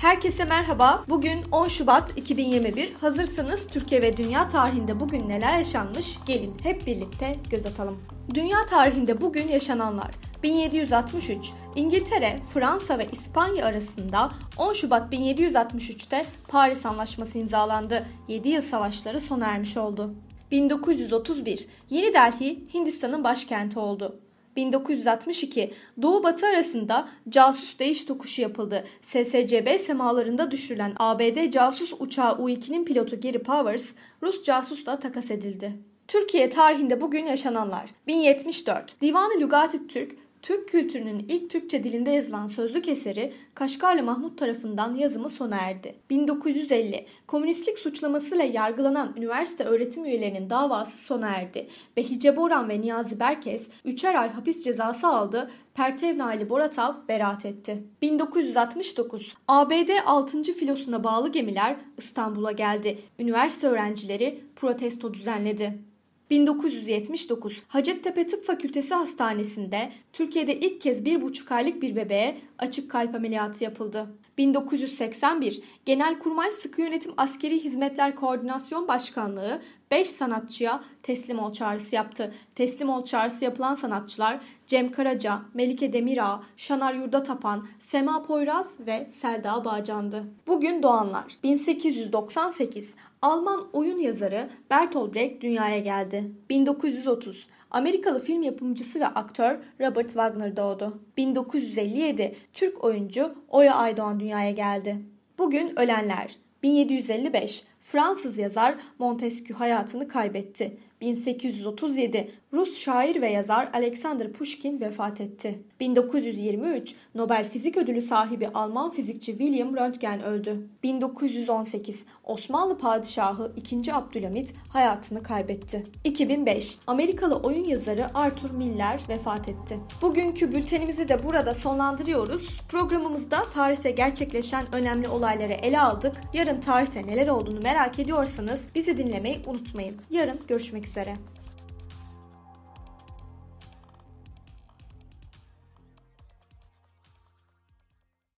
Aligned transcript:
Herkese 0.00 0.44
merhaba. 0.44 1.04
Bugün 1.08 1.44
10 1.52 1.68
Şubat 1.68 2.18
2021. 2.18 2.94
Hazırsanız 2.94 3.66
Türkiye 3.66 4.02
ve 4.02 4.16
dünya 4.16 4.48
tarihinde 4.48 5.00
bugün 5.00 5.28
neler 5.28 5.58
yaşanmış? 5.58 6.18
Gelin 6.26 6.54
hep 6.62 6.86
birlikte 6.86 7.36
göz 7.50 7.66
atalım. 7.66 7.98
Dünya 8.34 8.66
tarihinde 8.66 9.20
bugün 9.20 9.48
yaşananlar. 9.48 10.10
1763 10.42 11.52
İngiltere, 11.76 12.40
Fransa 12.54 12.98
ve 12.98 13.06
İspanya 13.12 13.66
arasında 13.66 14.30
10 14.56 14.72
Şubat 14.72 15.12
1763'te 15.12 16.26
Paris 16.48 16.86
Anlaşması 16.86 17.38
imzalandı. 17.38 18.06
7 18.28 18.48
yıl 18.48 18.62
savaşları 18.62 19.20
sona 19.20 19.46
ermiş 19.46 19.76
oldu. 19.76 20.14
1931 20.50 21.66
Yeni 21.90 22.14
Delhi 22.14 22.74
Hindistan'ın 22.74 23.24
başkenti 23.24 23.78
oldu. 23.78 24.20
1962 24.56 25.74
Doğu 26.02 26.22
Batı 26.22 26.46
arasında 26.46 27.08
casus 27.28 27.78
değiş 27.78 28.04
tokuşu 28.04 28.42
yapıldı. 28.42 28.84
SSCB 29.02 29.80
semalarında 29.86 30.50
düşürülen 30.50 30.92
ABD 30.98 31.50
casus 31.50 31.92
uçağı 31.98 32.38
U-2'nin 32.38 32.84
pilotu 32.84 33.20
Gary 33.20 33.38
Powers 33.38 33.88
Rus 34.22 34.42
casusla 34.42 35.00
takas 35.00 35.30
edildi. 35.30 35.72
Türkiye 36.08 36.50
tarihinde 36.50 37.00
bugün 37.00 37.26
yaşananlar 37.26 37.90
1074 38.06 39.00
Divan-ı 39.00 39.40
Lügati 39.40 39.86
Türk 39.86 40.18
Türk 40.42 40.68
kültürünün 40.68 41.26
ilk 41.28 41.50
Türkçe 41.50 41.84
dilinde 41.84 42.10
yazılan 42.10 42.46
sözlük 42.46 42.88
eseri 42.88 43.32
Kaşgarlı 43.54 44.02
Mahmut 44.02 44.38
tarafından 44.38 44.94
yazımı 44.94 45.30
sona 45.30 45.56
erdi. 45.56 45.94
1950 46.10 47.06
Komünistlik 47.26 47.78
suçlamasıyla 47.78 48.44
yargılanan 48.44 49.14
üniversite 49.16 49.64
öğretim 49.64 50.04
üyelerinin 50.04 50.50
davası 50.50 51.04
sona 51.04 51.28
erdi. 51.28 51.68
Behice 51.96 52.36
Boran 52.36 52.68
ve 52.68 52.80
Niyazi 52.80 53.20
Berkes 53.20 53.68
3'er 53.86 54.18
ay 54.18 54.28
hapis 54.28 54.64
cezası 54.64 55.06
aldı. 55.06 55.50
Pertev 55.74 56.20
Ali 56.20 56.50
Boratav 56.50 56.94
beraat 57.08 57.46
etti. 57.46 57.84
1969 58.02 59.34
ABD 59.48 59.90
6. 60.06 60.42
filosuna 60.42 61.04
bağlı 61.04 61.32
gemiler 61.32 61.76
İstanbul'a 61.98 62.52
geldi. 62.52 62.98
Üniversite 63.18 63.66
öğrencileri 63.66 64.44
protesto 64.56 65.14
düzenledi. 65.14 65.89
1979 66.30 67.62
Hacettepe 67.68 68.26
Tıp 68.26 68.44
Fakültesi 68.44 68.94
Hastanesi'nde 68.94 69.92
Türkiye'de 70.12 70.56
ilk 70.56 70.80
kez 70.80 71.02
1,5 71.02 71.54
aylık 71.54 71.82
bir 71.82 71.96
bebeğe 71.96 72.38
açık 72.58 72.90
kalp 72.90 73.14
ameliyatı 73.14 73.64
yapıldı. 73.64 74.06
1981 74.38 75.62
Genelkurmay 75.84 76.50
Sıkı 76.50 76.82
Yönetim 76.82 77.12
Askeri 77.16 77.64
Hizmetler 77.64 78.14
Koordinasyon 78.14 78.88
Başkanlığı 78.88 79.62
5 79.90 80.10
sanatçıya 80.10 80.84
teslim 81.02 81.38
ol 81.38 81.52
çağrısı 81.52 81.94
yaptı. 81.94 82.34
Teslim 82.54 82.88
ol 82.90 83.04
çağrısı 83.04 83.44
yapılan 83.44 83.74
sanatçılar 83.74 84.40
Cem 84.66 84.92
Karaca, 84.92 85.40
Melike 85.54 85.92
Demirağ, 85.92 86.42
Şanar 86.56 86.94
Yurdatapan, 86.94 87.68
Sema 87.78 88.22
Poyraz 88.22 88.80
ve 88.80 89.10
Selda 89.10 89.64
Bağcan'dı. 89.64 90.24
Bugün 90.46 90.82
doğanlar 90.82 91.24
1898 91.42 92.94
Alman 93.22 93.66
oyun 93.72 93.98
yazarı 93.98 94.50
Bertolt 94.70 95.14
Brecht 95.14 95.42
dünyaya 95.42 95.78
geldi. 95.78 96.32
1930 96.50 97.46
Amerikalı 97.70 98.20
film 98.20 98.42
yapımcısı 98.42 99.00
ve 99.00 99.06
aktör 99.06 99.58
Robert 99.80 100.06
Wagner 100.06 100.56
doğdu. 100.56 101.00
1957 101.16 102.36
Türk 102.52 102.84
oyuncu 102.84 103.34
Oya 103.48 103.74
Aydoğan 103.74 104.20
dünyaya 104.20 104.50
geldi. 104.50 104.96
Bugün 105.38 105.80
ölenler 105.80 106.36
1755 106.62 107.64
Fransız 107.80 108.38
yazar 108.38 108.74
Montesquieu 108.98 109.60
hayatını 109.60 110.08
kaybetti. 110.08 110.76
1837 111.00 112.30
Rus 112.52 112.78
şair 112.78 113.22
ve 113.22 113.30
yazar 113.30 113.70
Alexander 113.74 114.32
Pushkin 114.32 114.80
vefat 114.80 115.20
etti. 115.20 115.58
1923 115.80 116.94
Nobel 117.14 117.48
Fizik 117.48 117.76
Ödülü 117.76 118.00
sahibi 118.00 118.48
Alman 118.48 118.90
fizikçi 118.90 119.32
William 119.38 119.76
Röntgen 119.76 120.22
öldü. 120.22 120.68
1918 120.82 122.04
Osmanlı 122.24 122.78
Padişahı 122.78 123.52
2. 123.56 123.94
Abdülhamit 123.94 124.54
hayatını 124.68 125.22
kaybetti. 125.22 125.86
2005 126.04 126.78
Amerikalı 126.86 127.36
oyun 127.36 127.64
yazarı 127.64 128.06
Arthur 128.14 128.50
Miller 128.50 129.00
vefat 129.08 129.48
etti. 129.48 129.78
Bugünkü 130.02 130.52
bültenimizi 130.52 131.08
de 131.08 131.24
burada 131.24 131.54
sonlandırıyoruz. 131.54 132.60
Programımızda 132.68 133.38
tarihte 133.54 133.90
gerçekleşen 133.90 134.64
önemli 134.72 135.08
olayları 135.08 135.52
ele 135.52 135.80
aldık. 135.80 136.16
Yarın 136.34 136.60
tarihte 136.60 137.06
neler 137.06 137.28
olduğunu 137.28 137.64
merak 137.70 137.98
ediyorsanız 137.98 138.60
bizi 138.74 138.98
dinlemeyi 138.98 139.40
unutmayın. 139.46 139.96
Yarın 140.10 140.40
görüşmek 140.48 140.86
üzere. 140.86 141.16